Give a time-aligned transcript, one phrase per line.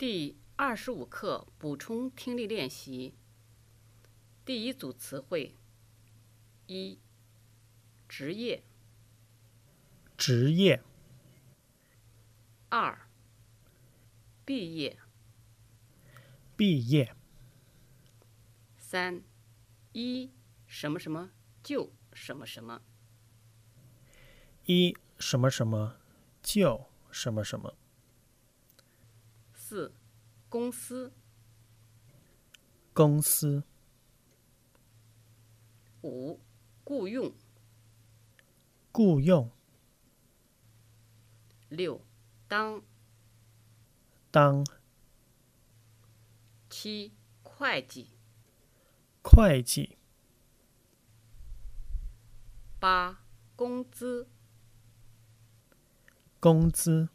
[0.00, 3.14] 第二十五课补充听力练习。
[4.46, 5.58] 第一组词汇：
[6.66, 6.98] 一、
[8.08, 8.62] 职业；
[10.16, 10.82] 职业、
[12.70, 13.10] 二、
[14.46, 14.96] 毕业；
[16.56, 17.14] 毕业、
[18.78, 19.22] 三、
[19.92, 20.32] 一
[20.66, 21.28] 什么什么
[21.62, 22.80] 就什么什么；
[24.64, 25.98] 一什么什么
[26.42, 27.74] 就什么什么；
[29.70, 29.94] 四、
[30.48, 31.12] 公司；
[32.92, 33.62] 公司、
[36.02, 36.40] 五、
[36.82, 37.32] 雇佣；
[38.90, 39.48] 雇佣、
[41.68, 42.04] 六、
[42.48, 42.82] 当；
[44.32, 44.66] 当、
[46.68, 47.12] 七、
[47.44, 48.08] 会计；
[49.22, 49.96] 会计、
[52.80, 53.22] 八、
[53.54, 54.26] 工资；
[56.40, 57.08] 工资、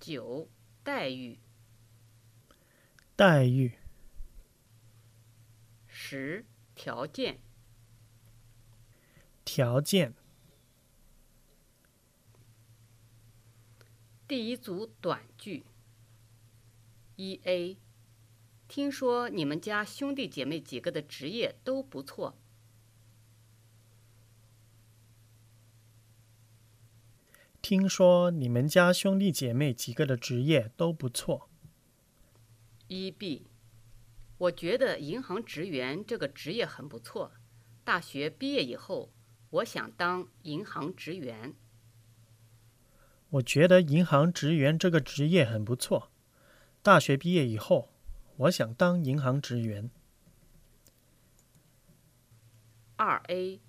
[0.00, 0.48] 九、
[0.86, 1.36] 待遇；
[3.16, 3.72] 待遇、
[5.88, 6.44] 十、
[6.76, 7.38] 条件；
[9.44, 10.14] 条件。
[14.28, 15.64] 第一组短句。
[17.16, 17.78] 一 A，
[18.68, 22.38] 听说你们家兄弟姐妹几个的职业都不错。
[27.68, 31.48] 听说你们家兄弟姐妹几个的职业都不错。
[32.86, 33.48] 一 B，
[34.38, 37.32] 我觉得银行职员这个职业很不错。
[37.82, 39.10] 大学毕业以后，
[39.50, 41.56] 我想当银行职员。
[43.30, 46.12] 我觉得银行职员这个职业很不错。
[46.84, 47.88] 大学毕业以后，
[48.36, 49.90] 我想当银行职员。
[52.94, 53.60] 二 A，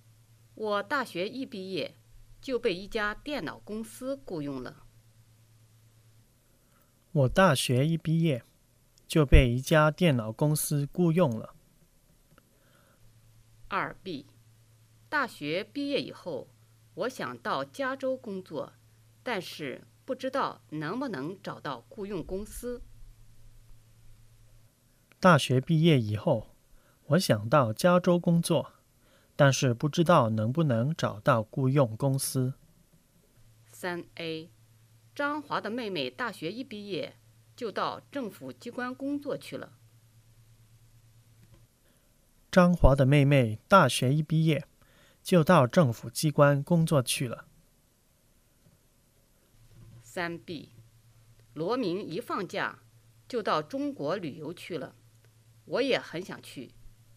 [0.54, 1.95] 我大学一毕业
[2.42, 4.84] 就被一家电脑公司雇佣了。
[7.12, 8.44] 我大学一毕业
[9.08, 11.56] 就被一家电脑公司雇佣了。
[13.70, 14.28] 二 B，
[15.10, 16.48] 大学毕业以后，
[16.94, 18.73] 我想到加州工作，
[19.23, 22.82] 但是不知道能不能找到雇佣公司。
[25.20, 26.56] 大学毕业以后，
[27.08, 28.73] 我想到加州工作，
[29.37, 32.55] 但是不知道能不能找到雇佣公司。
[33.67, 34.49] 三 A，
[35.14, 37.15] 张华的妹妹大学一毕业
[37.55, 39.73] 就到政府机关工作去了。
[42.52, 44.67] 张华的妹妹大学一毕业
[45.21, 47.45] 就到政府机关工作去了。
[50.02, 50.71] 三 B，
[51.54, 52.80] 罗明一放假
[53.27, 54.95] 就到中国旅游去了，
[55.65, 56.71] 我也很想去，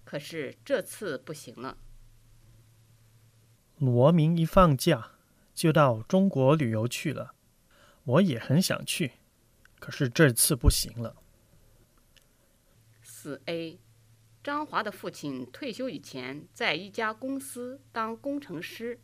[0.04, 1.78] 可是这次不行了。
[3.80, 5.12] 罗明一放假
[5.54, 7.34] 就到中国旅游去了，
[8.04, 9.12] 我也很想去，
[9.78, 11.16] 可是这次不行了。
[13.02, 13.80] 四 A，
[14.44, 19.00] 张华的父亲退休以前在一家公司当工程师。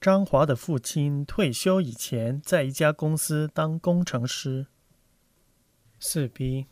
[0.00, 4.68] 张华的父亲退休以前在一家公司当工程师。
[5.98, 6.66] 四 B，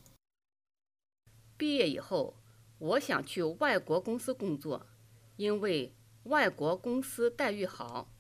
[1.57, 2.37] 毕业以后，
[2.83, 4.89] 我想去外国公司工作，
[5.37, 5.95] 因为
[6.25, 8.13] 外国公司待遇好。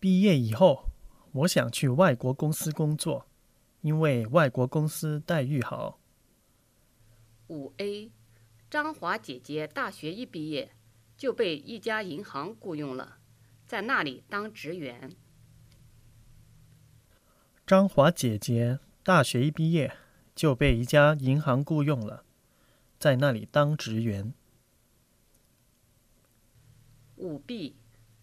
[0.00, 0.86] 毕业以后，
[1.32, 3.26] 我想去外国公司工作，
[3.82, 6.00] 因为外国公司待遇好。
[7.48, 8.10] 五 A，
[8.70, 10.72] 张华姐姐大学一毕业
[11.18, 13.18] 就被一家银行雇佣了，
[13.66, 15.14] 在那里当职员。
[17.66, 19.94] 张华姐姐大学一毕业
[20.34, 22.24] 就被一家银行雇佣了，
[23.04, 24.32] 在那里当职员。
[27.16, 27.76] 五 B，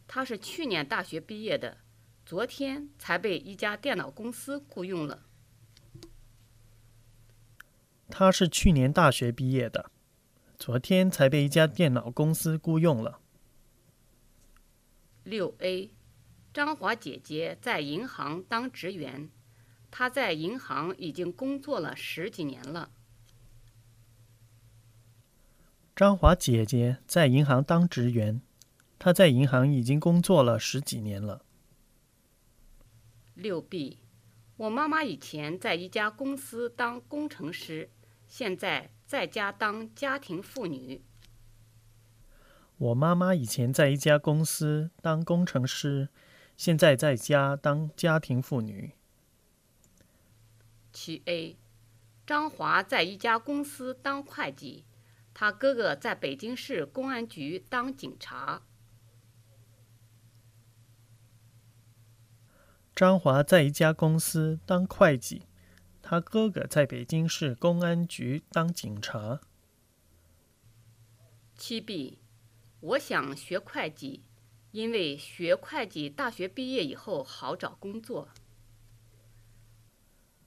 [0.08, 1.78] 他是去年大学毕业的，
[2.26, 5.28] 昨天才被一家电脑公司雇佣了。
[8.10, 9.92] 他是去年大学毕业的，
[10.58, 13.22] 昨天才被一家电脑公司雇佣了。
[15.24, 15.92] 六 A，
[16.52, 19.30] 张华姐姐在银行当职员，
[19.92, 22.92] 她在银行已经工作了十几年了。
[26.02, 28.42] 张华姐姐在银行当职员，
[28.98, 31.46] 她在银行已经工作了十几年了。
[33.36, 34.00] 六 B，
[34.58, 37.92] 我妈妈以前在一家公司当工程师，
[38.28, 41.04] 现在在家当家庭妇女。
[42.80, 46.10] 我妈妈以前在一家公司当工程师，
[46.58, 48.94] 现在在家当家庭妇女。
[50.92, 51.58] 七 A，
[52.26, 54.84] 张华在一家公司当会计，
[55.34, 58.62] 他哥哥在北京市公安局当警察。
[62.94, 65.48] 张华在一家公司当会计，
[66.02, 69.42] 他哥哥在北京市公安局当警察。
[71.56, 72.20] 七 B，
[72.82, 74.24] 我想学会计，
[74.72, 78.30] 因为学会计大学毕业以后好找工作。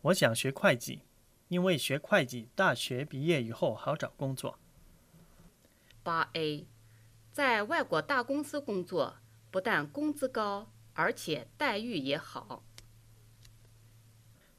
[0.02, 1.00] 我想学会计，
[1.48, 4.58] 因为学会计大学毕业以后好找工作。
[6.04, 6.68] 八 A，
[7.32, 9.16] 在外国大公司工作，
[9.50, 12.62] 不但工资高，而且待遇也好。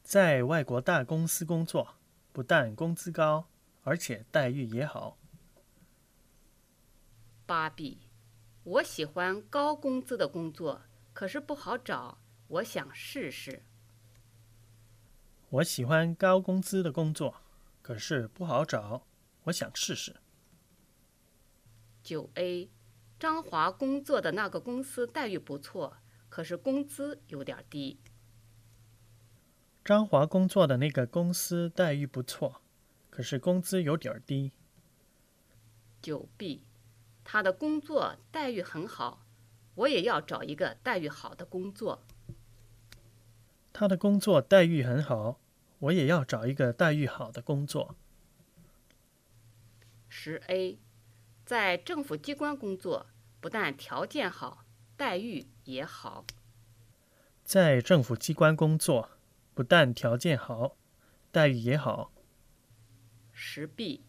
[0.01, 1.97] 在外国大公司工作，
[2.33, 3.47] 不但工资高，
[3.83, 5.19] 而且待遇也好。
[7.45, 7.99] 八 B，
[8.63, 10.81] 我喜欢高工资的工作，
[11.13, 12.17] 可是不好找，
[12.47, 13.61] 我想试试。
[15.49, 17.35] 我喜欢高工资的工作，
[17.83, 19.05] 可是不好找，
[19.43, 20.15] 我想试试。
[22.05, 22.69] 九 A，
[23.19, 25.97] 张华工作的那个公司待遇不错，
[26.29, 27.99] 可是工资有点低。
[29.83, 32.61] 张华工作的那个公司待遇不错，
[33.09, 34.51] 可是工资有点低。
[35.99, 36.61] 九 B，
[37.23, 39.25] 他的工作待遇很好，
[39.73, 42.03] 我也要找一个待遇好的工作。
[43.73, 45.39] 他的工作待遇很好，
[45.79, 47.95] 我也要找一个待遇好的工作。
[50.07, 50.77] 十 A，
[51.45, 53.05] 在政府机关工作，
[53.39, 54.65] 不但条件好，
[54.97, 56.25] 待遇也好。
[57.43, 59.11] 在政府机关工作，
[59.53, 60.75] 不但条件好，
[61.31, 62.11] 待遇也好。
[63.31, 64.03] 十 B，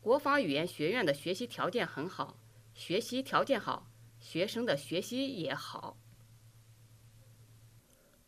[0.00, 2.38] 国防语言学院的学习条件很好，
[2.72, 3.90] 学习条件好，
[4.20, 5.98] 学生的学习也好。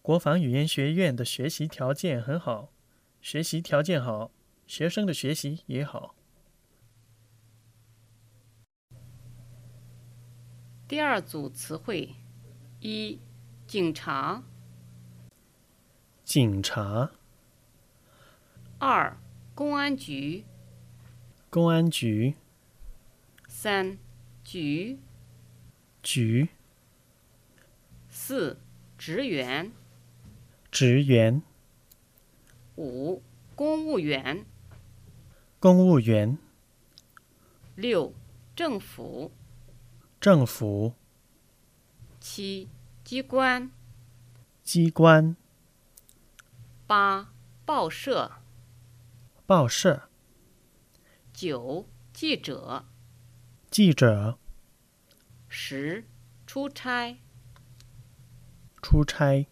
[0.03, 2.73] 国防语言学院的学习条件很好，
[3.21, 4.33] 学习条件好，
[4.67, 6.17] 学生的学习也好。
[10.91, 12.17] 第二组词汇：
[12.81, 13.21] 一、
[13.69, 14.43] 警察；
[16.25, 17.13] 警察、
[18.81, 19.17] 二、
[19.55, 20.43] 公安局；
[21.49, 22.35] 公安局、
[23.47, 23.99] 三、
[24.43, 24.99] 局；
[26.03, 26.49] 局、
[28.09, 28.59] 四、
[28.99, 29.71] 职员；
[30.73, 31.41] 职员、
[32.75, 33.23] 五、
[33.55, 34.45] 公务员；
[35.61, 36.37] 公务员、
[37.77, 38.13] 六、
[38.57, 39.31] 政府；
[40.21, 40.97] 政府、
[42.21, 42.69] 七、
[43.03, 43.71] 机关；
[44.63, 45.35] 机关、
[46.87, 47.33] 八、
[47.65, 48.31] 报社；
[49.47, 50.11] 报社、
[51.33, 52.85] 九、记者；
[53.71, 54.39] 记者、
[55.49, 56.05] 十、
[56.47, 57.17] 出差。
[58.83, 59.47] 出差。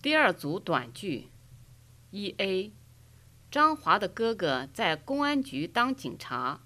[0.00, 1.28] 第二组短句：
[2.12, 2.72] 一 A，
[3.50, 6.62] 张华的哥哥在公安局当警察，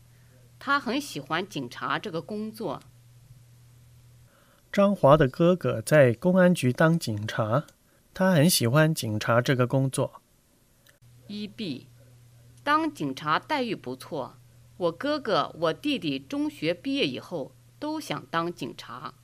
[0.61, 2.81] 他很喜欢警察这个工作。
[4.71, 7.67] 张华的哥哥在公安局当警察，
[8.13, 10.21] 他很喜欢警察这个工作。
[11.27, 11.89] 一 B，
[12.63, 14.37] 当警察待遇不错，
[14.77, 19.15] 我哥哥、我弟弟中学毕业以后都想当警察。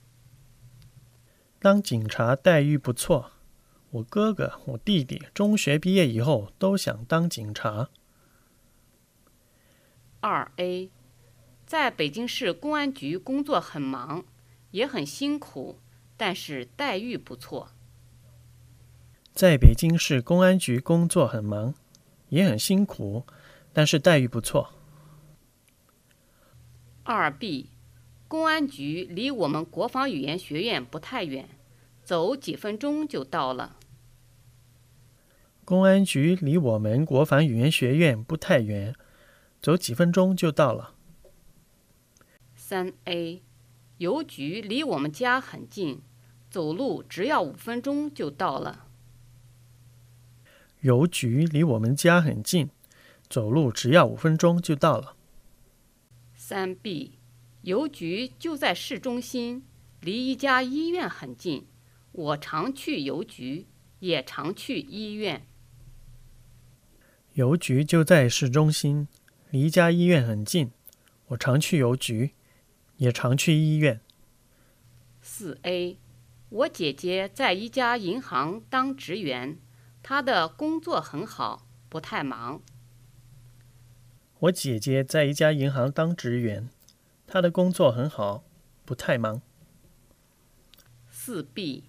[1.59, 3.31] 当警察待遇不错，
[3.91, 7.89] 我哥哥、我弟弟中学毕业以后都想当警察。
[10.19, 10.89] 二 A，
[11.67, 14.23] 在北京市公安局工作很忙，
[14.71, 15.79] 也很辛苦，
[16.15, 17.71] 但是待遇不错。
[19.33, 21.75] 在北京市公安局工作很忙，
[22.29, 23.25] 也很辛苦，
[23.73, 24.69] 但是待遇不错。
[27.03, 27.71] 二 B，
[28.29, 31.49] 公安局离我们国防语言学院不太远，
[32.01, 33.75] 走几分钟就到了。
[35.65, 38.95] 公安局离我们国防语言学院不太远，
[39.61, 40.93] 走几分钟就到了。
[42.69, 43.43] 三 A，
[43.99, 46.01] 邮局离我们家很近，
[46.49, 48.89] 走路只要五分钟就到了。
[50.81, 52.69] 邮局离我们家很近，
[53.29, 55.15] 走路只要五分钟就到了。
[56.35, 57.13] 三 B，
[57.61, 59.63] 邮局就在市中心，
[60.01, 61.65] 离一家医院很近，
[62.11, 63.67] 我常去邮局，
[63.99, 65.47] 也常去医院。
[67.35, 69.07] 邮局就在市中心，
[69.51, 70.71] 离一家医院很近，
[71.27, 72.33] 我常去邮局，
[72.97, 74.01] 也常去医院。
[75.21, 75.97] 四 A，
[76.49, 79.59] 我姐姐在一家银行当职员，
[80.03, 82.61] 她的工作很好，不太忙。
[84.39, 86.69] 我姐姐在一家银行当职员，
[87.25, 88.43] 她的工作很好，
[88.85, 89.41] 不太忙。
[91.09, 91.85] 四 B，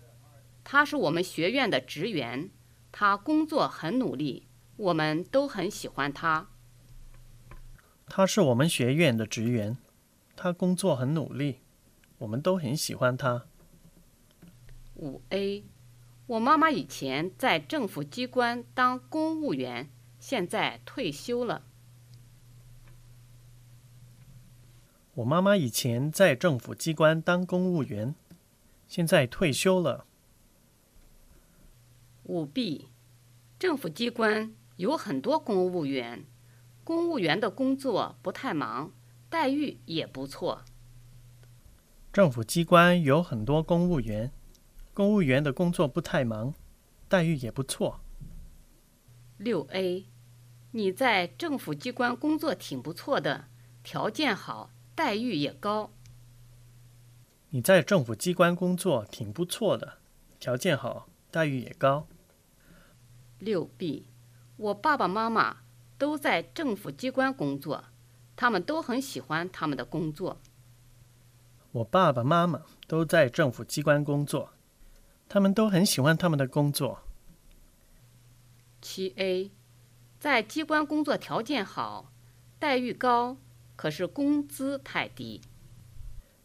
[0.64, 2.50] 她是我们学院的职员，
[2.90, 6.48] 她工作很努力，我们都很喜欢她。
[8.08, 9.76] 她是我们学院的职员，
[10.40, 11.59] 她工作很努力，
[12.18, 13.45] 我们都很喜欢他。
[14.95, 15.64] 五 A，
[16.26, 19.90] 我妈妈以前在政府机关当公务员，
[20.21, 21.64] 现在退休了。
[25.14, 28.14] 我妈妈以前在政府机关当公务员，
[28.87, 30.07] 现在退休了。
[32.23, 32.90] 五 B，
[33.59, 36.25] 政府机关有很多公务员，
[36.85, 38.92] 公务员的工作不太忙，
[39.28, 40.64] 待遇也不错。
[42.12, 44.32] 政府机关有很多公务员，
[44.94, 46.54] 公务员的工作不太忙，
[47.08, 48.00] 待遇也不错。
[49.37, 50.06] 六 A，
[50.73, 53.44] 你在政府机关工作挺不错的，
[53.85, 55.92] 条件好，待遇也高。
[57.50, 59.99] 你在政府机关工作挺不错的，
[60.40, 62.06] 条件好，待遇也高。
[63.38, 64.08] 六 B，
[64.56, 65.58] 我爸爸妈妈
[65.97, 67.85] 都在政府机关工作，
[68.40, 70.38] 他们都很喜欢他们的工作。
[71.73, 74.50] 我爸爸妈妈都在政府机关工作，
[75.28, 77.00] 他们都很喜欢他们的工作。
[78.80, 79.50] 七 A，
[80.21, 82.12] 在机关工作条件好，
[82.61, 83.38] 待遇高，
[83.75, 85.40] 可是工资太低。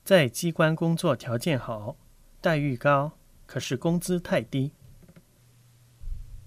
[0.03, 1.95] 在机关工作条件好，
[2.41, 3.11] 待遇高，
[3.45, 4.71] 可是工资太低。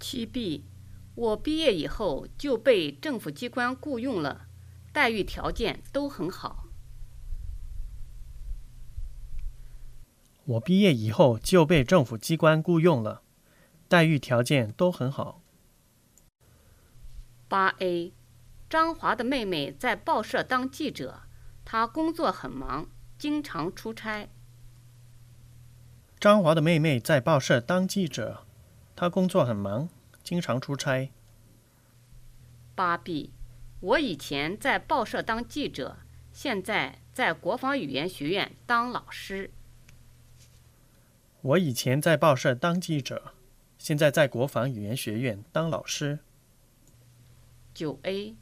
[0.01, 0.65] 七 B，
[1.15, 4.46] 我毕业以后就被政府机关雇佣了，
[4.97, 6.69] 待遇条件都很好。
[10.47, 13.21] 我毕业以后就被政府机关雇佣了，
[13.89, 15.43] 待遇条件都很好。
[17.47, 18.15] 八 A，
[18.71, 21.25] 张华的妹妹在报社当记者，
[21.63, 22.89] 她工作很忙，
[23.19, 24.31] 经常出差。
[26.19, 28.47] 张华的妹妹在报社当记者，
[28.97, 29.91] 她工作很忙，
[30.23, 31.13] 经常出差。
[32.75, 33.35] 八 B，
[33.81, 35.99] 我以前在报社当记者，
[36.33, 39.51] 现在在国防语言学院当老师。
[41.43, 43.35] 我以前在报社当记者，
[43.79, 46.21] 现在在国防语言学院当老师。
[47.75, 48.35] 九 A，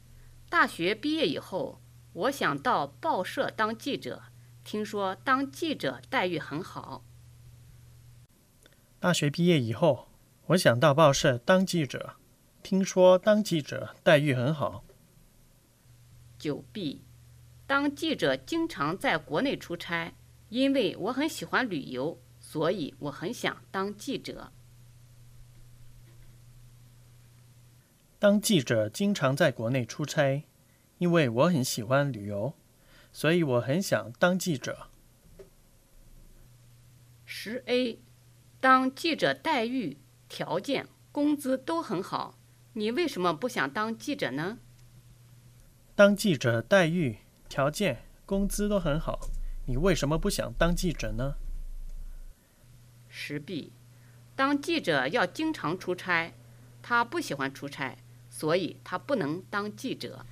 [0.49, 1.81] 大学毕业以后，
[2.13, 4.23] 我想到报社当记者，
[4.63, 7.03] 听说当记者待遇很好。
[9.01, 10.07] 大学毕业以后，
[10.47, 12.15] 我想到报社当记者，
[12.63, 14.84] 听说当记者待遇很好。
[16.45, 17.01] 九 B，
[17.65, 20.13] 当记者经常在国内出差，
[20.49, 22.19] 因为我很喜欢旅游。
[22.39, 24.51] 所以我很想当记者。
[28.19, 30.45] 当记者经常在国内出差，
[30.99, 32.53] 因为我很喜欢旅游，
[33.11, 34.89] 所以我很想当记者。
[37.25, 37.97] 十 A，
[38.59, 39.97] 当记者待遇、
[40.29, 42.37] 条件、工资都很好，
[42.73, 44.59] 你为什么不想当记者呢？
[45.95, 49.29] 当记者待遇、条件、工资都很好，
[49.65, 51.35] 你为什么不想当记者呢？
[53.07, 53.71] 石壁
[54.35, 56.33] 当记者要经常出差，
[56.81, 57.97] 他不喜欢出差，
[58.29, 60.25] 所以他不能当记者。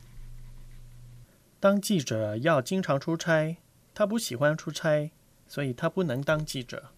[1.61, 3.55] 当记者要经常出差，
[3.93, 5.11] 他不喜欢出差，
[5.47, 6.91] 所以他不能当记者。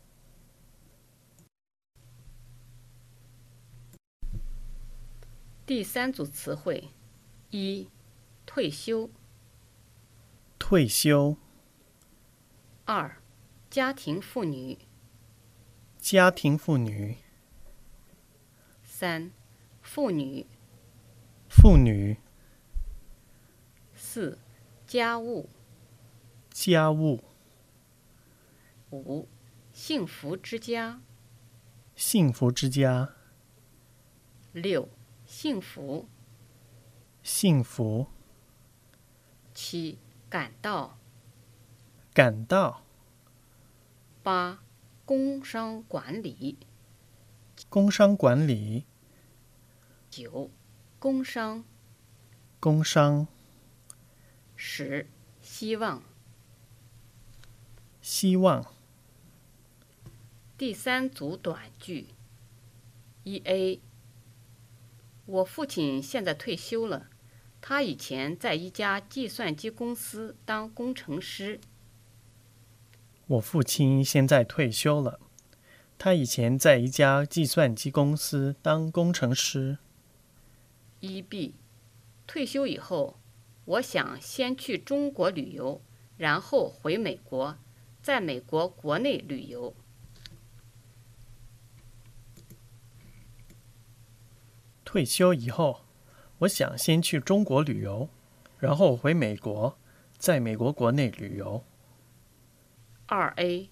[5.68, 6.90] 第三组词汇：
[7.52, 7.88] 一、
[8.46, 9.10] 退休；
[10.58, 11.38] 退休；
[12.86, 13.22] 二、
[13.70, 14.78] 家庭妇女。
[16.00, 17.18] 家庭妇女。
[18.84, 19.32] 三，
[19.82, 20.46] 妇女。
[21.50, 22.18] 妇女。
[23.96, 24.38] 四，
[24.86, 25.50] 家务。
[26.52, 27.24] 家务。
[28.92, 29.28] 五，
[29.74, 31.02] 幸福之家。
[31.96, 33.16] 幸福之家。
[34.54, 34.88] 六，
[35.26, 36.08] 幸福。
[37.24, 38.08] 幸福。
[39.56, 39.98] 七，
[40.30, 41.00] 感到。
[42.14, 42.84] 感到。
[44.22, 44.62] 八。
[45.06, 46.58] 工商管理，
[47.70, 48.86] 工商管理。
[50.10, 50.50] 九，
[50.98, 51.64] 工商。
[52.60, 53.28] 工商。
[54.56, 55.08] 十，
[55.44, 56.02] 希望。
[58.02, 58.66] 希望。
[60.58, 62.08] 第三组短句。
[63.24, 63.80] 一 A。
[65.28, 67.12] 我父亲现在退休了，
[67.68, 71.60] 他以前在一家计算机公司当工程师。
[73.26, 75.20] 我父亲现在退休了，
[75.98, 79.80] 他以前在一家计算机公司当工程师。
[81.00, 81.56] 一 B，
[82.28, 83.18] 退休以后，
[83.66, 85.82] 我想先去中国旅游，
[86.18, 87.58] 然后回美国，
[88.00, 89.76] 在美国国内旅游。
[94.84, 95.85] 退休以后，
[96.40, 98.10] 我想先去中国旅游，
[98.60, 99.78] 然后回美国，
[100.18, 101.64] 在美国国内旅游。
[103.06, 103.70] 二 A，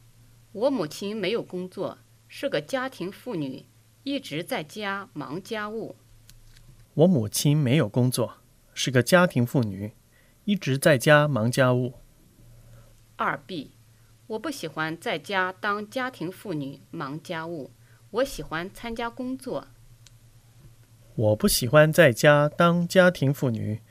[0.53, 3.65] 我母亲没有工作，是个家庭妇女，
[4.03, 5.97] 一直在家忙家务。
[6.93, 8.37] 我母亲没有工作，
[8.73, 9.91] 是个家庭妇女，
[10.45, 11.95] 一直在家忙家务。
[13.17, 13.71] 二 B，
[14.27, 17.71] 我不喜欢在家当家庭妇女忙家务，
[18.11, 19.67] 我喜欢参加工作。
[21.15, 23.81] 我不喜欢在家当家庭妇女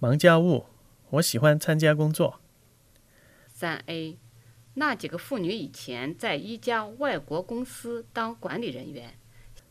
[0.00, 0.66] 忙家务，
[1.10, 2.40] 我喜欢参加工作。
[3.46, 4.18] 三 A，
[4.74, 9.14] 那几个妇女以前在一家外国公司当管理人员。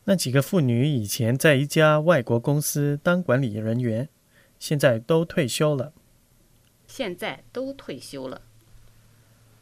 [0.04, 4.08] 那几个妇女以前在一家外国公司当管理人员，
[4.58, 5.92] 现在都退休了。
[6.86, 8.40] 现在都退休了。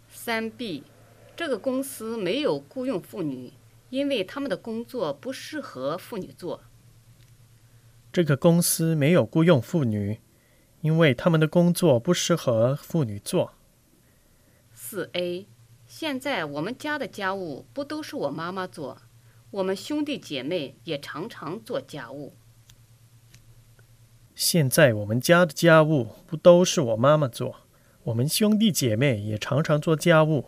[0.09, 0.85] 三 B，
[1.37, 3.52] 这个公司没有雇佣妇女，
[3.90, 6.62] 因为他们的工作不适合妇女做。
[8.12, 10.18] 这个公司没有雇佣妇女，
[10.80, 13.54] 因为他们的工作不适合妇女做。
[14.74, 15.46] 四 A，
[15.86, 18.98] 现在我们家的家务不都是我妈妈做？
[19.52, 22.34] 我们兄弟姐妹也常常做家务。
[24.34, 27.56] 现在我们家的家务不都是我妈妈做？
[28.04, 30.46] 我们兄弟姐妹也常常做家务。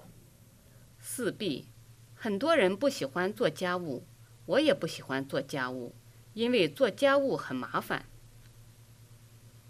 [0.98, 1.66] 四 B，
[2.14, 4.04] 很多人不喜欢做家务，
[4.46, 5.94] 我也不喜欢做家务，
[6.34, 8.06] 因为做家务很麻烦。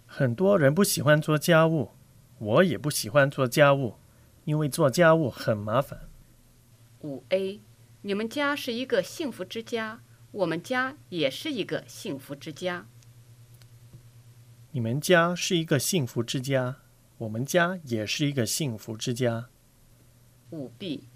[0.06, 1.90] 很多人不喜欢做家务，
[2.38, 3.94] 我也不喜欢做家务，
[4.44, 6.08] 因为做家务很麻烦。
[7.00, 7.60] 五 A。
[8.04, 10.02] 你们家是一个幸福之家，
[10.32, 12.88] 我们家也是一个幸福之家。
[14.72, 16.78] 你们家是一个幸福之家，
[17.18, 19.48] 我们家也是一个幸福之家。
[20.50, 21.10] 五 B，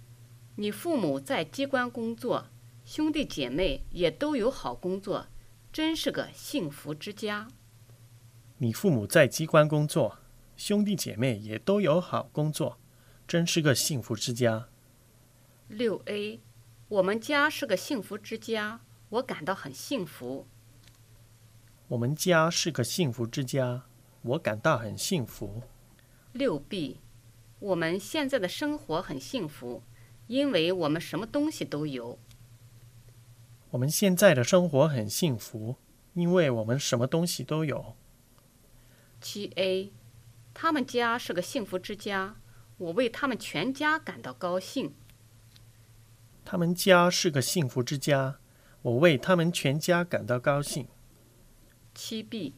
[0.55, 2.47] 你父母在机关工作，
[2.85, 5.27] 兄弟姐妹也都有好工作，
[5.77, 7.49] 真是个幸福之家。
[8.57, 10.17] 你父母在机关工作，
[10.57, 12.79] 兄弟姐妹也都有好工作，
[13.29, 14.69] 真是个幸福之家。
[15.69, 16.41] 六 A。
[16.89, 20.47] 我们家是个幸福之家，我感到很幸福。
[21.89, 23.83] 我们家是个幸福之家，
[24.23, 25.63] 我感到很幸福。
[26.33, 27.01] 六 B，
[27.59, 29.83] 我们现在的生活很幸福，
[30.27, 32.19] 因为我们什么东西都有。
[33.77, 35.77] 我们现在的生活很幸福，
[36.15, 37.95] 因为我们什么东西都有。
[39.21, 39.93] 七 A，
[40.55, 42.37] 他们家是个幸福之家，
[42.79, 44.95] 我为他们全家感到高兴。
[46.43, 48.39] 他们家是个幸福之家，
[48.81, 50.89] 我为他们全家感到高兴。
[51.95, 52.55] 七 B，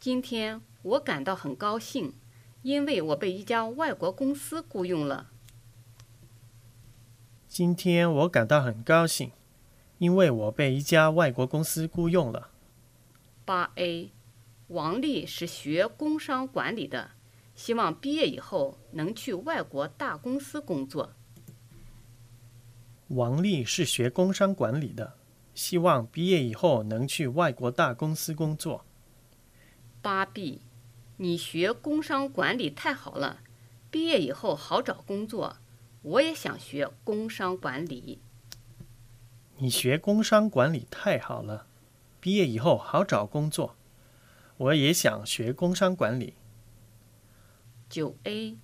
[0.00, 2.14] 今天我感到很高兴，
[2.62, 5.30] 因为我被一家外国公司雇佣了。
[7.46, 9.30] 今天我感到很高兴，
[10.04, 12.50] 因为我被一家外国公司雇佣了。
[13.46, 14.12] 八 A，
[14.66, 17.12] 王丽是学工商管理的，
[17.54, 21.14] 希望毕业以后能去外国大公司工作。
[23.08, 25.14] 王丽是学工商管理的，
[25.54, 28.84] 希望毕业以后能去外国大公司工作。
[30.02, 30.60] 八 B，
[31.16, 33.40] 你学工商管理太好了，
[33.90, 35.56] 毕业以后好找工作。
[36.02, 38.18] 我也想学工商管理。
[39.58, 41.66] 你学工商管理太好了，
[42.20, 43.76] 毕业以后好找工作。
[44.56, 46.34] 我也想学工商管理。
[47.88, 48.58] 九 A，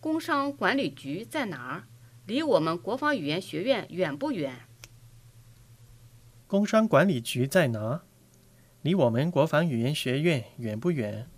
[0.00, 1.84] 工商管理局在哪儿？
[2.26, 4.66] 离我们国防语言学院远不远？
[6.46, 8.02] 工商管理局在哪儿？
[8.82, 11.28] 离我们国防语言学院远不远？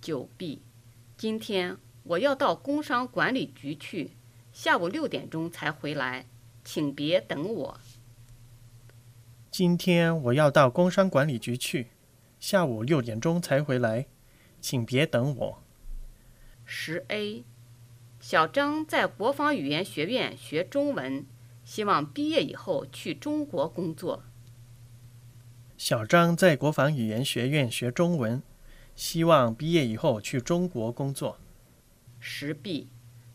[0.00, 0.62] 九 B，
[1.16, 4.12] 今天我要到工商管理局去，
[4.52, 6.26] 下午六点钟才回来，
[6.64, 7.80] 请别等我。
[9.50, 11.88] 今天我要到工商管理局去，
[12.38, 14.06] 下午六点钟才回来，
[14.60, 15.62] 请别等我。
[16.64, 17.44] 十 A。
[18.20, 21.26] 小张在国防语言学院学中文，
[21.64, 24.22] 希望毕业以后去中国工作。
[25.76, 28.40] 小张在国防语言学院学中文，
[28.94, 31.38] 希望毕业以后去中国工作。
[32.20, 32.90] 十 B，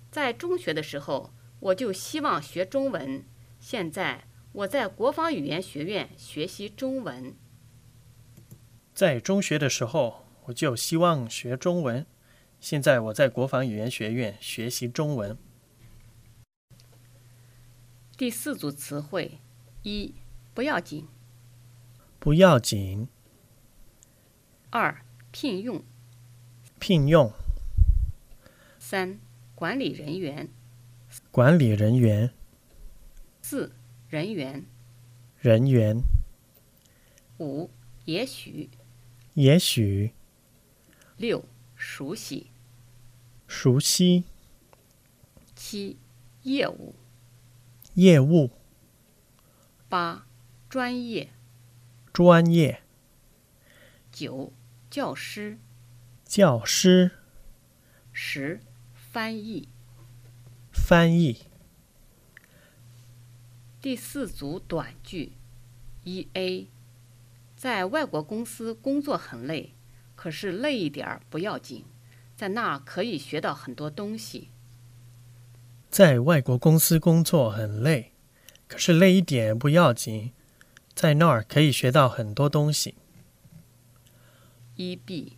[0.09, 3.25] 在中学的时候我就希望学中文，
[3.59, 4.25] 现在
[4.55, 7.35] 我在国防语言学院学习中文。
[8.93, 12.05] 在中学的时候我就希望学中文。
[12.61, 15.37] 现在我在国防语言学院学习中文。
[18.15, 19.39] 第四组词汇：
[19.83, 20.15] 一、
[20.53, 21.03] 不要紧；
[22.17, 23.09] 不要紧。
[24.69, 25.81] 二、聘用；
[26.79, 27.29] 聘用。
[28.79, 29.19] 三、
[29.53, 30.47] 管理人员；
[31.29, 32.33] 管理人员。
[33.41, 33.73] 四、
[34.07, 34.63] 人员；
[35.39, 36.03] 人员。
[37.39, 37.69] 五、
[38.05, 38.69] 也许；
[39.33, 40.13] 也许。
[41.17, 41.43] 六、
[41.75, 42.51] 熟悉。
[43.47, 44.25] 熟悉。
[45.55, 45.97] 七，
[46.43, 46.95] 业务。
[47.95, 48.51] 业务。
[49.89, 50.27] 八，
[50.69, 51.31] 专业。
[52.13, 52.83] 专业。
[54.11, 54.53] 九，
[54.89, 55.57] 教师。
[56.25, 57.11] 教师。
[58.13, 58.61] 十，
[58.93, 59.67] 翻译。
[60.71, 61.47] 翻译。
[63.85, 65.33] 第四组短句，
[66.03, 66.69] 一 A，
[67.55, 69.75] 在外国公司工作很累，
[70.15, 71.85] 可是累一点儿不要紧，
[72.35, 74.49] 在那儿可以学到很多东西。
[75.91, 78.13] 在外国公司工作很累，
[78.67, 80.31] 可是累一点不要紧，
[80.95, 82.95] 在那儿可以学到很多东西。
[84.75, 85.37] 一 B，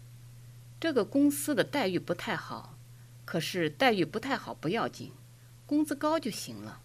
[0.80, 2.78] 这个公司的待遇不太好，
[3.26, 5.12] 可是待遇不太好不要紧，
[5.66, 6.84] 工资高就行了。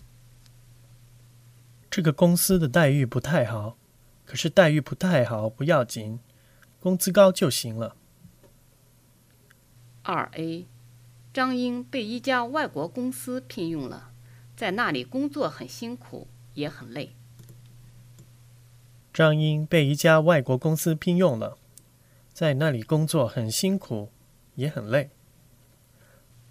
[1.92, 3.76] 这个公司的待遇不太好，
[4.24, 6.20] 可是待遇不太好不要紧，
[6.80, 7.94] 工资高就行了。
[10.02, 10.66] 二 A，
[11.34, 14.10] 张英被一家外国公司聘用了，
[14.56, 17.14] 在那里工作很辛苦，也很累。
[19.12, 21.58] 张英被一家外国公司聘用了，
[22.32, 24.10] 在那里工作很辛苦，
[24.54, 25.10] 也很累。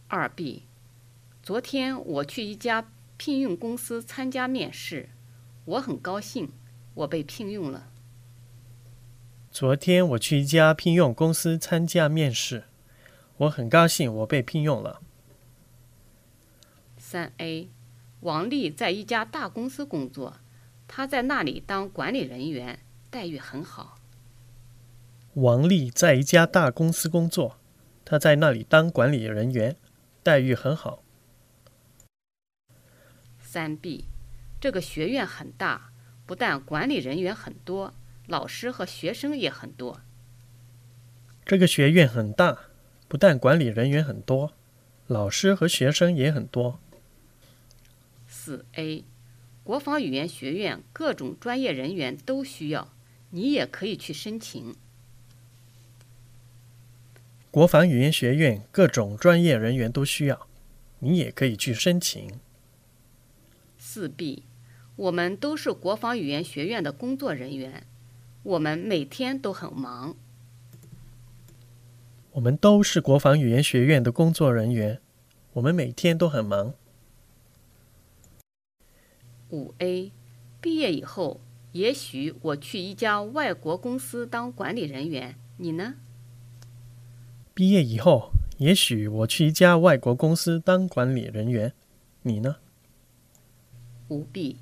[0.07, 0.67] 二 B，
[1.41, 5.09] 昨天我去一家聘用公司参加面试。
[5.65, 6.51] 我很高兴，
[6.95, 7.91] 我被聘用了。
[9.51, 12.63] 昨天我去一家聘用公司参加面试，
[13.37, 15.01] 我很高兴我被聘用了。
[16.97, 17.69] 三 A，
[18.21, 20.37] 王丽在一家大公司工作，
[20.87, 23.99] 她在那里当管理人员，待遇很好。
[25.33, 27.57] 王丽在一家大公司工作，
[28.03, 29.75] 她在那里当管理人员，
[30.23, 31.03] 待遇很好。
[33.39, 34.05] 三 B。
[34.61, 35.91] 这个学院很大，
[36.27, 37.95] 不但管理人员很多，
[38.27, 40.01] 老师和学生也很多。
[41.43, 42.69] 这个学院很大，
[43.07, 44.53] 不但管理人员很多，
[45.07, 46.79] 老师和学生也很多。
[48.27, 49.03] 四 A，
[49.63, 52.93] 国防语言学院各种专业人员都需要，
[53.31, 54.75] 你也可以去申请。
[57.49, 60.47] 国防语言学院各种专业人员都需要，
[60.99, 62.39] 你也可以去申请。
[63.79, 64.43] 四 B。
[64.95, 67.87] 我们都是国防语言学院的工作人员，
[68.43, 70.15] 我们每天都很忙。
[72.33, 75.01] 我们都是国防语言学院的工作人员，
[75.53, 76.73] 我们每天都很忙。
[79.49, 80.11] 五 A，
[80.61, 81.41] 毕业以后，
[81.73, 85.95] 也许我去一家外国公司当管理人员，你呢？
[87.53, 91.73] 毕业以后，也许我去一家外国公司当管理人员，
[92.21, 92.57] 你呢？
[94.07, 94.57] 五 B。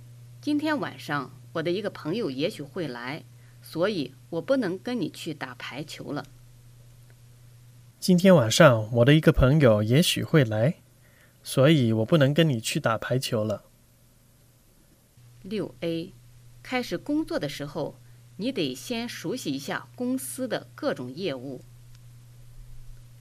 [0.50, 3.24] 今天晚上我的一个朋友也许会来，
[3.62, 6.26] 所以我不能跟你去打排球了。
[8.00, 10.78] 今天晚上我的一个朋友也许会来，
[11.44, 13.66] 所以我不能跟你去打排球了。
[15.44, 16.16] 六 A，
[16.64, 18.00] 开始工作的时候，
[18.38, 21.62] 你得先熟悉一下公司的各种业务。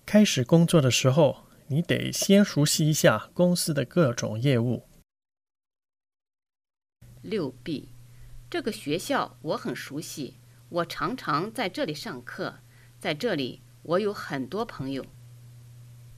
[0.06, 4.87] 开始工作的时候，你得先熟悉一下公司的各种业务。
[7.28, 7.90] 六 B，
[8.48, 10.38] 这个学校我很熟悉，
[10.70, 12.60] 我常常在这里上课，
[12.98, 15.04] 在这里我有很多朋友。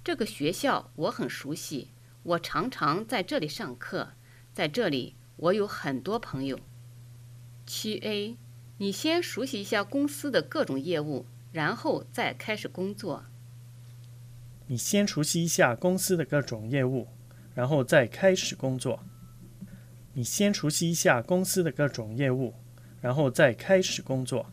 [0.05, 1.88] 这个学校我很熟悉，
[2.23, 4.12] 我常常在这里上课，
[4.55, 6.61] 在这里我有很多朋友。
[7.66, 8.37] 七 A，
[8.79, 13.25] 你先熟悉一下公司的各种业务，然后再开始工作。
[14.68, 17.09] 你先熟悉一下公司的各种业务，
[17.55, 19.05] 然后再开始工作。
[20.21, 22.53] 你先熟悉一下公司的各种业务，
[23.01, 24.45] 然后再开始工作。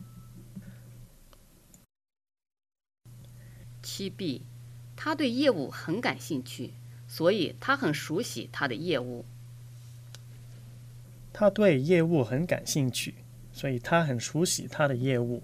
[3.82, 4.46] 七 B，
[4.96, 6.72] 他对业务很感兴趣，
[7.06, 9.26] 所以他很熟悉他的业务。
[11.34, 13.16] 他对业务很感兴趣，
[13.52, 15.42] 所以他很熟悉他的业务。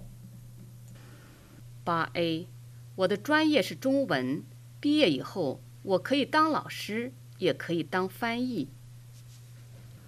[1.84, 2.48] 八 A，
[2.96, 4.42] 我的专业是中文，
[4.80, 8.70] 毕业以后我可以当老师，也可以当翻译。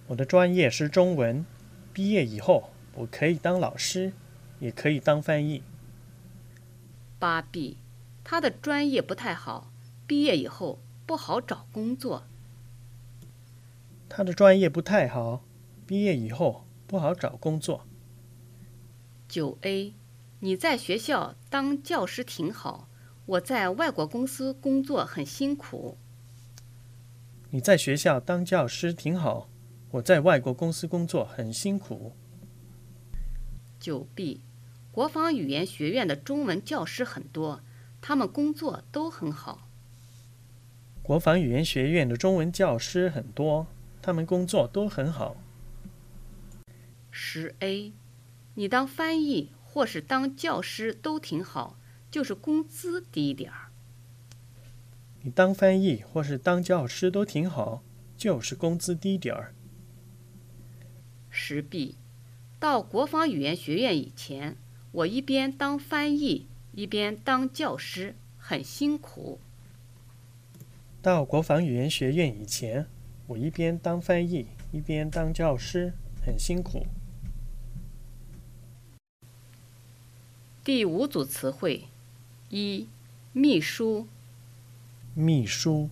[0.07, 1.45] 我的专业是中文，
[1.91, 4.13] 毕业以后我可以当老师，
[4.59, 5.61] 也可以当翻译。
[7.19, 7.77] 八 B，
[8.23, 9.69] 他的专业不太好，
[10.05, 12.23] 毕业以后不好找工作。
[14.07, 15.43] 他的专业不太好，
[15.85, 17.85] 毕业以后不好找工作。
[19.27, 19.93] 九 A，
[20.39, 22.87] 你在学校当教师挺好，
[23.25, 25.97] 我在外国公司工作很辛苦。
[27.49, 29.49] 你在学校当教师挺好。
[29.91, 32.13] 我在外国公司工作很辛苦。
[33.79, 34.41] 九 B，
[34.91, 37.61] 国防语言学院的中文教师很多，
[38.01, 39.69] 他们工作都很好。
[41.01, 43.67] 国防语言学院的中文教师很多，
[44.01, 45.37] 他们工作都很好。
[47.09, 47.93] 十 A，
[48.55, 51.77] 你当翻译或是当教师都挺好，
[52.11, 53.71] 就是工资低点儿。
[55.21, 57.83] 你当翻译或是当教师都挺好，
[58.17, 59.53] 就是工资低点儿。
[61.39, 61.93] 十 B，
[62.59, 64.57] 到国防语言学院以前，
[64.91, 69.39] 我一边当翻译一边当教师，很辛苦。
[70.99, 72.87] 到国防语言学院以前，
[73.27, 75.93] 我一边当翻译一边当教师，
[76.25, 76.87] 很辛苦。
[80.63, 81.83] 第五组词汇：
[82.49, 82.87] 一、
[83.31, 84.07] 秘书；
[85.13, 85.91] 秘书，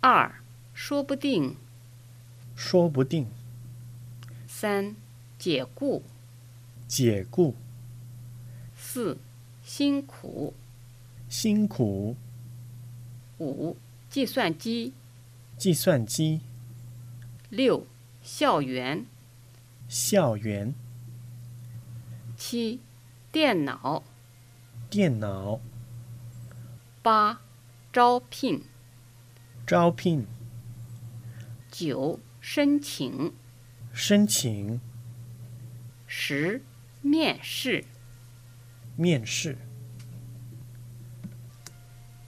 [0.00, 0.40] 二、
[0.72, 1.56] 说不定；
[2.54, 3.26] 说不定，
[4.60, 4.96] 三、
[5.38, 6.02] 解雇；
[6.88, 7.54] 解雇，
[8.76, 9.16] 四、
[9.62, 10.52] 辛苦；
[11.28, 12.16] 辛苦，
[13.38, 13.76] 五、
[14.10, 14.92] 计算机；
[15.56, 16.40] 计算机，
[17.50, 17.86] 六、
[18.20, 19.04] 校园；
[19.88, 20.74] 校园，
[22.36, 22.80] 七、
[23.30, 24.02] 电脑；
[24.90, 25.60] 电脑，
[27.00, 27.40] 八、
[27.92, 28.62] 招聘；
[29.64, 30.26] 招聘，
[31.70, 33.30] 九、申请；
[34.00, 34.80] 申请，
[36.06, 36.62] 十、
[37.02, 37.84] 面试。
[38.94, 39.58] 面试。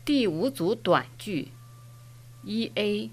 [0.05, 1.53] 第五组短句：
[2.43, 3.13] 一 A，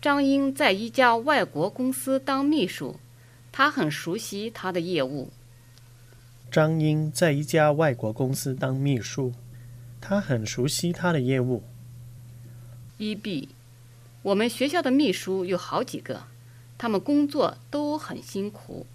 [0.00, 2.98] 张英在一家外国公司当秘书，
[3.52, 5.30] 他很熟悉他的业务。
[6.50, 9.34] 张英在一家外国公司当秘书，
[10.00, 11.62] 他很熟悉他的业务。
[12.96, 13.50] 一 B，
[14.22, 16.22] 我们学校的秘书有好几个，
[16.78, 18.86] 他们工作都很辛苦。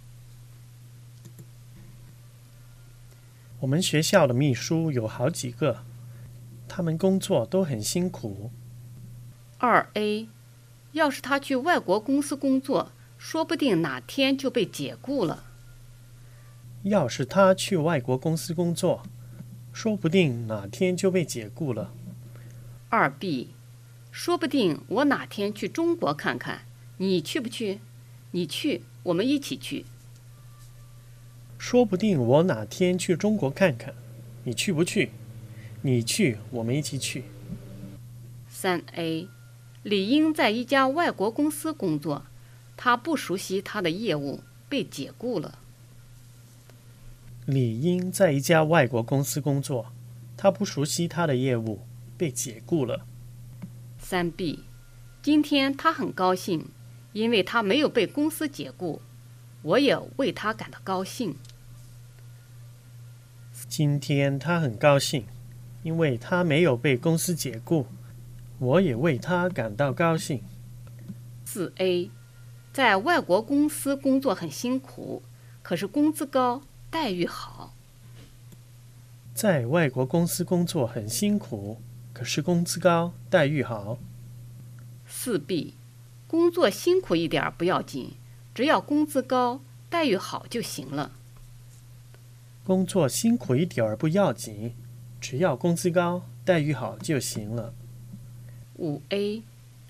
[3.61, 5.83] 我们学校的秘书有好几个，
[6.67, 8.49] 他们工作都很辛苦。
[9.59, 10.27] 二 A，
[10.93, 15.43] 要是他去外国公司工作，说不定哪天就被解雇了。
[16.83, 19.03] 要是他去外国公司工作，
[19.71, 21.93] 说不定哪天就被解雇了。
[22.89, 23.53] 二 B，
[24.11, 26.61] 说不定我哪天去中国看看，
[27.01, 27.79] 你去不去？
[28.29, 29.87] 你去，我们一起去。
[31.57, 33.95] 说不定我哪天去中国看看，
[34.43, 35.09] 你去不去？
[35.81, 37.23] 你去，我们一起去。
[38.47, 39.27] 三 A，
[39.81, 42.27] 李英在一家外国公司工作，
[42.77, 45.57] 他不熟悉他的业务，被解雇了。
[47.47, 49.91] 李英在一家外国公司工作，
[50.37, 51.79] 他不熟悉他的业务，
[52.15, 53.07] 被解雇了。
[53.97, 54.65] 三 B，
[55.23, 56.67] 今天他很高兴，
[57.13, 59.01] 因为他没有被公司解雇，
[59.61, 61.35] 我也为他感到高兴。
[63.67, 65.25] 今天他很高兴，
[65.83, 67.85] 因为他没有被公司解雇，
[68.59, 70.41] 我也为他感到高兴。
[71.45, 72.09] 四 A，
[72.71, 75.21] 在外国公司工作很辛苦，
[75.61, 77.75] 可是工资高，待遇好。
[79.33, 81.81] 在外国公司工作很辛苦，
[82.13, 83.97] 可是工资高，待遇好。
[85.05, 85.75] 四 B，
[86.31, 88.13] 工作辛苦一点不要紧，
[88.55, 91.11] 只要工资高，待遇好就行了。
[92.63, 94.73] 工作辛苦一点儿不要紧，
[95.19, 97.73] 只要工资高，待遇好就行了。
[98.77, 99.43] 五 A，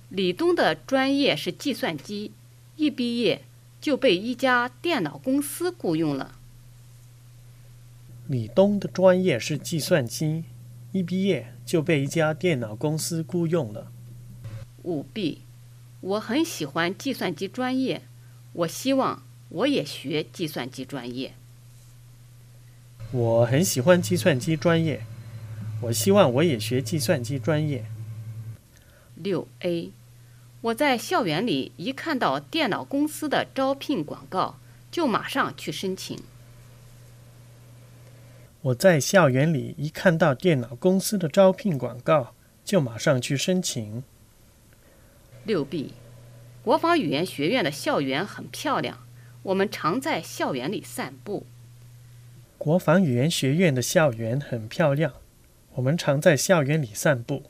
[0.09, 2.31] 李东的专业是计算机，
[2.75, 3.43] 一毕业
[3.79, 6.39] 就被一家电脑公司雇佣了。
[8.25, 10.45] 李东的专业是计算机，
[10.91, 13.91] 一毕业就被一家电脑公司雇佣了。
[14.81, 15.43] 五 B，
[16.01, 18.01] 我很喜欢计算机专业，
[18.53, 21.35] 我希望我也学计算机专业。
[23.11, 25.03] 我很喜欢计算机专业，
[25.81, 27.85] 我希望我也学计算机专业。
[29.15, 29.91] 六 A，
[30.61, 34.57] 我在校园里一看到电脑公司的招聘广告，
[34.89, 36.17] 就马上去申请。
[38.61, 42.33] 我在校园里一看到电脑公司的招聘广告，
[42.65, 44.03] 就马上去申请。
[45.43, 45.93] 六 B，
[46.63, 48.99] 国防语言学院的校园很漂亮，
[49.41, 51.47] 我们常在校园里散步。
[52.59, 55.13] 国防语言学院的校园很漂亮，
[55.73, 57.43] 我们常在校园里散步。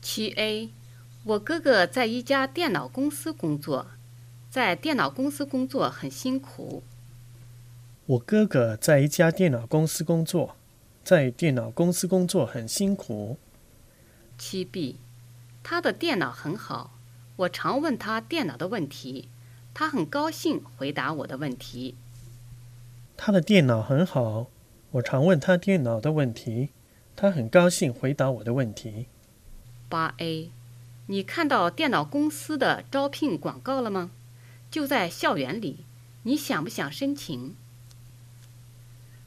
[0.00, 0.70] 七 A，
[1.24, 3.88] 我哥哥在一家电脑公司工作，
[4.48, 6.84] 在电脑公司工作很辛苦。
[8.06, 10.54] 我哥哥在一家电脑公司工作，
[11.02, 13.36] 在电脑公司工作很辛苦。
[14.38, 14.98] 七 B，
[15.62, 16.98] 他的电脑很好，
[17.36, 19.28] 我常问他电脑的问题，
[19.72, 21.96] 他很高兴回答我的问题。
[23.16, 24.48] 他的电脑很好，
[24.92, 26.70] 我常问他电脑的问题，
[27.14, 29.06] 他很高兴回答我的问题。
[29.88, 30.50] 八 A，
[31.06, 34.10] 你看到电脑公司的招聘广告了吗？
[34.70, 35.84] 就在校园里，
[36.24, 37.54] 你想不想申请？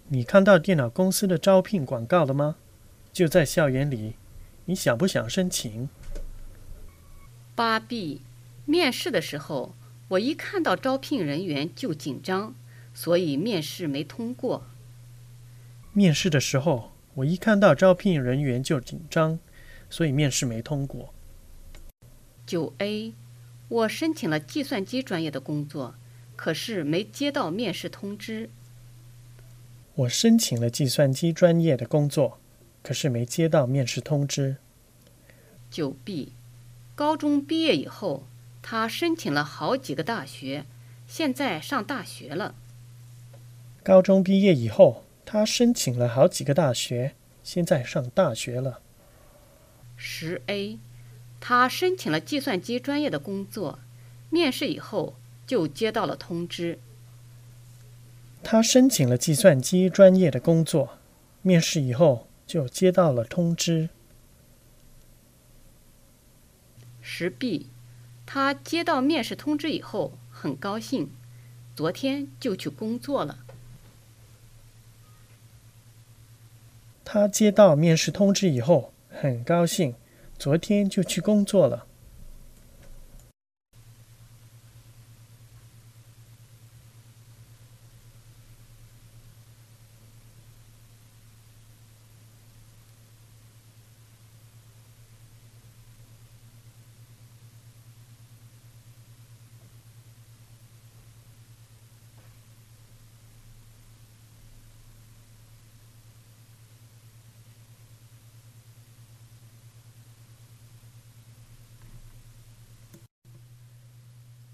[0.09, 2.57] 你看到电脑公司的招聘广告了吗？
[3.13, 4.15] 就在校园里，
[4.65, 5.87] 你想不想申请？
[7.55, 8.19] 八 B，
[8.65, 9.73] 面试的时候，
[10.09, 12.53] 我一看到招聘人员就紧张，
[12.93, 14.67] 所以面试没通过。
[15.93, 19.39] 面试的时候，我一看到招聘人员就紧张，
[19.89, 21.13] 所以面试没通过。
[22.45, 23.13] 九 A，
[23.69, 25.95] 我申请了计算机专业的工作，
[26.35, 28.49] 可是没接到面试通知。
[29.95, 32.37] 我申请了计算机专业的工作，
[32.83, 34.57] 可是没接到面试通知。
[35.71, 36.33] 九 B，
[36.95, 38.23] 高中毕业以后，
[38.61, 40.65] 他申请了好几个大学，
[41.05, 42.55] 现在上大学了。
[43.83, 48.79] 高中毕业以后，他申请了好几个大学，现在上大学了。
[49.97, 50.79] 十 A，
[51.41, 53.79] 他申请了计算机专业的工作，
[54.29, 56.79] 面试以后就接到了通知。
[58.41, 60.97] 他申请了计算机专业的工作，
[61.41, 63.89] 面试以后就接到了通知。
[67.07, 67.67] 石壁
[68.25, 71.11] 他接到面试通知以后很高兴，
[71.75, 73.37] 昨天就去工作了。
[77.03, 79.93] 他接到面试通知以后很高兴，
[80.39, 81.85] 昨天就去工作了。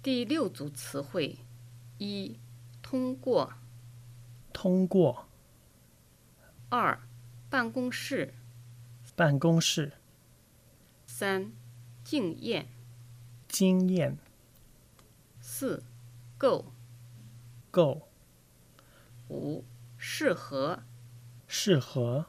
[0.03, 1.37] 第六组词汇：
[1.99, 2.39] 一、
[2.81, 3.53] 通过；
[4.51, 5.27] 通过。
[6.69, 6.99] 二、
[7.51, 8.33] 办公室；
[9.15, 9.93] 办公室。
[11.05, 11.51] 三、
[12.03, 12.65] 经验；
[13.47, 14.17] 经验。
[15.39, 15.83] 四、
[16.35, 16.65] 够；
[17.69, 18.09] 够。
[19.29, 19.63] 五、
[19.99, 20.79] 适合；
[21.47, 22.25] 适合。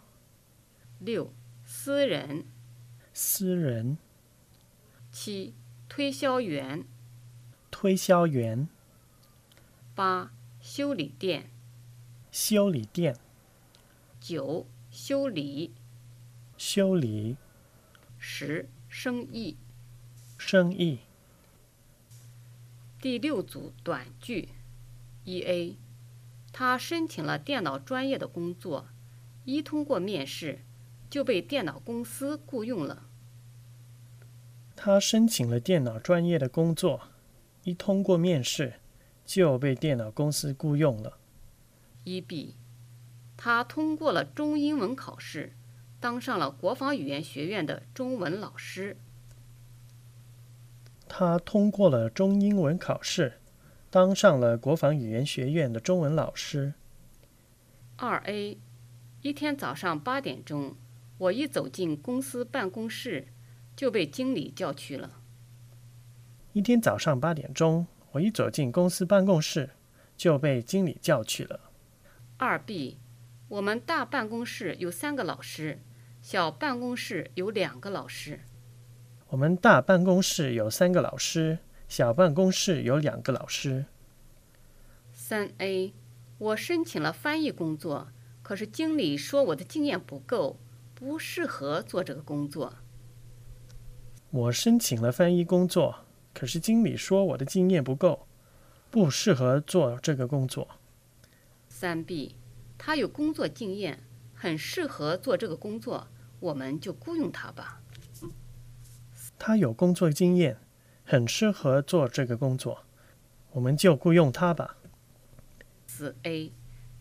[0.99, 1.33] 六、
[1.65, 2.45] 私人；
[3.15, 3.97] 私人。
[5.11, 5.55] 七、
[5.89, 6.85] 推销员；
[7.73, 8.69] 推销员。
[9.97, 10.31] 八、
[10.61, 11.47] 修理店；
[12.31, 13.17] 修理店。
[14.21, 15.73] 九、修理；
[16.57, 17.37] 修理
[18.19, 19.57] 十、生意。
[20.39, 21.01] 生意。
[23.01, 24.51] 第六组短句：
[25.25, 25.77] 一 A，
[26.53, 28.87] 他申请了电脑专业的工作，
[29.45, 30.61] 一通过面试
[31.11, 33.09] 就被电脑公司雇佣了。
[34.77, 37.09] 他申请了电脑专业的工作，
[37.65, 38.75] 一通过面试
[39.25, 41.19] 就被电脑公司雇佣了。
[42.05, 42.57] 一 B，
[43.37, 45.53] 他通过了中英文考试，
[46.01, 48.97] 当上了国防语言学院的中文老师。
[51.09, 53.35] 他通过了中英文考试，
[53.91, 56.75] 当上了国防语言学院的中文老师。
[57.97, 58.59] 二 A，
[59.21, 60.75] 一天早上八点钟，
[61.19, 63.29] 我一走进公司办公室，
[63.77, 65.21] 就被经理叫去了。
[66.55, 69.71] 一天早上八点钟，我一走进公司办公室，
[70.19, 71.59] 就被经理叫去了。
[72.37, 72.99] 二 B，
[73.49, 75.81] 我们大办公室有三个老师，
[76.21, 78.41] 小办公室有两个老师。
[79.29, 83.87] 我们大办公室有三个老师，小办公室有两个老师。
[85.15, 85.95] 三 A，
[86.37, 88.09] 我申请了翻译工作，
[88.43, 90.59] 可是经理说我的经验不够，
[90.95, 92.75] 不适合做这个工作。
[94.29, 96.05] 我申请了翻译工作，
[96.35, 98.27] 可是经理说我的经验不够，
[98.91, 100.69] 不适合做这个工作。
[101.69, 102.37] 三 B，
[102.77, 106.09] 他有工作经验，很适合做这个工作，
[106.41, 107.81] 我们就雇佣他吧。
[109.39, 110.59] 他有工作经验，
[111.05, 112.85] 很适合做这个工作，
[113.51, 114.77] 我们就雇佣他吧。
[115.87, 116.53] 四 A，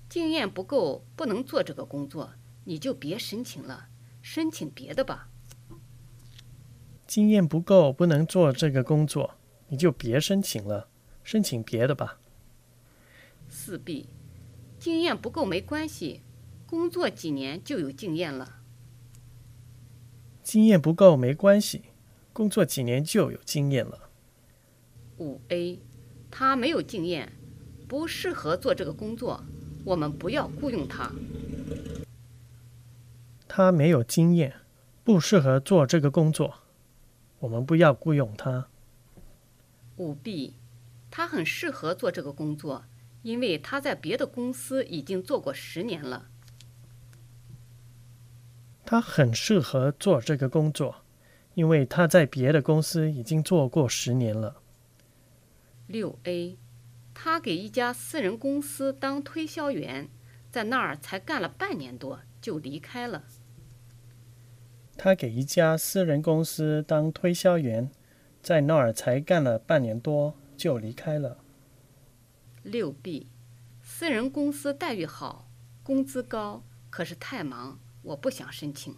[0.09, 2.33] 经验不够，不能做这个工作，
[2.65, 3.87] 你就别申请了，
[4.21, 5.29] 申请别的吧。
[7.11, 9.31] 经验不够，不能做这个工作，
[9.67, 10.87] 你就别申请了，
[11.25, 12.21] 申请别的吧。
[13.49, 14.07] 四 B，
[14.79, 16.21] 经验不够没关系，
[16.65, 18.61] 工作几年就有经验了。
[20.41, 21.81] 经验不够没关系，
[22.31, 24.09] 工作几年就有经验了。
[25.17, 25.81] 五 A，
[26.31, 27.33] 他没有经验，
[27.89, 29.43] 不适合做这个工作，
[29.83, 31.11] 我们不要雇佣他。
[33.49, 34.53] 他没有经验，
[35.03, 36.60] 不适合做这个工作，
[37.41, 38.67] 我们不要雇佣他。
[39.97, 40.55] 五 B，
[41.11, 42.85] 他很适合做这个工作，
[43.23, 46.29] 因为他在别的公司已经做过十年了。
[48.85, 51.03] 他很适合做这个工作，
[51.53, 54.61] 因为他在别的公司已经做过十年了。
[55.87, 56.57] 六 A，
[57.13, 60.09] 他给一家私人公司当推销员，
[60.51, 63.23] 在那儿才干了半年多就离开了。
[65.03, 67.89] 他给一家私人公司当推销员，
[68.39, 71.39] 在那儿才干了半年多就离开了。
[72.61, 73.25] 六 B，
[73.81, 75.47] 私人公司待遇好，
[75.81, 78.95] 工资高，可是太忙，我不想申请。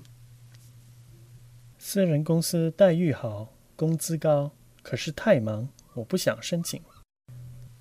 [1.78, 4.51] 私人公司待遇好，工资高，
[4.82, 6.84] 可是太忙，我不想申请。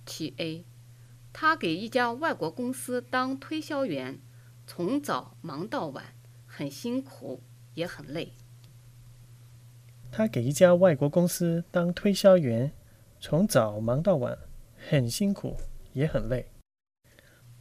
[0.06, 0.64] 七 A，
[1.32, 4.20] 他给一家外国公司当推销员，
[4.64, 6.14] 从早忙到晚，
[6.46, 7.42] 很辛苦，
[7.74, 8.32] 也很累。
[10.10, 12.72] 他给一家外国公司当推销员，
[13.18, 14.38] 从早忙到晚，
[14.76, 15.56] 很辛苦，
[15.92, 16.48] 也很累。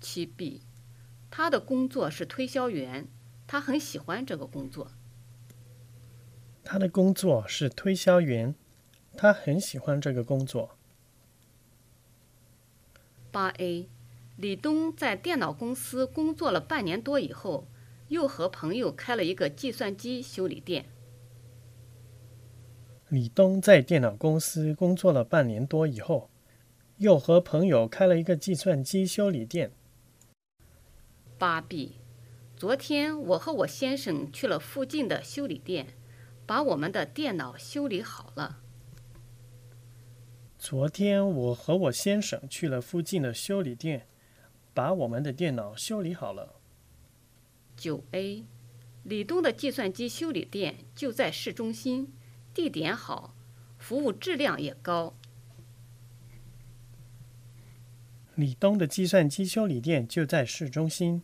[0.01, 0.64] 七 B，
[1.30, 3.07] 他的工作是推销员，
[3.47, 4.91] 他很喜欢这个工作。
[6.64, 8.53] 他的工作是推销员，
[9.16, 10.78] 他很喜欢这个工作。
[13.32, 13.88] 八 A，
[14.36, 17.68] 李东在电脑公司工作了半年多以后，
[18.12, 20.86] 又和朋友开了一个计算机修理店。
[23.07, 26.30] 李东在电脑公司工作了半年多以后，
[26.97, 29.72] 又和朋友开了一个计算机修理店。
[31.38, 32.01] 八 B，
[32.57, 35.88] 昨天我和我先生去了附近的修理店，
[36.45, 38.57] 把我们的电脑修理好了。
[40.59, 44.05] 昨天我和我先生去了附近的修理店，
[44.74, 46.61] 把我们的电脑修理好了。
[47.82, 48.46] 九 A，
[49.02, 52.14] 李东的计算机修理店就在市中心，
[52.54, 53.34] 地点好，
[53.80, 55.16] 服务质量也高。
[58.36, 61.24] 李东的计算机修理店就在市中心，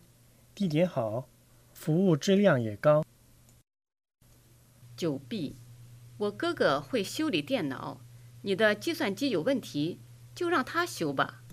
[0.52, 1.28] 地点好，
[1.72, 3.04] 服务质量也高。
[4.96, 5.54] 九 B，
[6.16, 8.00] 我哥哥会修理电脑。
[8.42, 10.00] 你的计算机有问题，
[10.34, 11.44] 就让他修吧。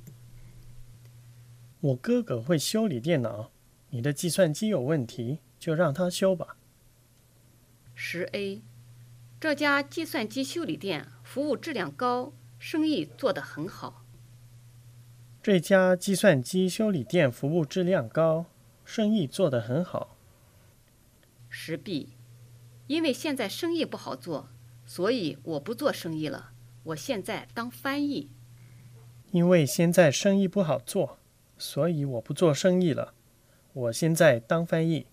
[1.82, 3.52] 我哥哥会修理电脑，
[3.96, 6.58] 你的计算机有问题，就让他修吧。
[7.94, 8.62] 十 A，
[9.40, 14.04] 这家计算机修理店服务质量高，生意做得很好。
[15.42, 18.48] 这家计算机修理店服务质量高，
[18.84, 20.18] 生意做得很好。
[21.48, 22.18] 十 B，
[22.88, 24.50] 因为现在生意不好做，
[24.86, 26.52] 所以我不做生意了。
[26.84, 28.30] 我现在当翻译，
[29.32, 31.18] 因为现在生意不好做，
[31.58, 33.14] 所以我不做生意了。
[33.76, 35.06] 我现在当翻译。